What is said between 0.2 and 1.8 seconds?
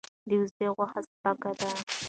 د وزې غوښه سپکه ده.